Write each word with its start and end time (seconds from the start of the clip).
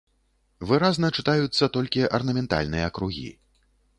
Выразна 0.69 1.07
чытаюцца 1.17 1.69
толькі 1.77 2.03
арнаментальныя 2.19 2.87
кругі. 2.99 3.29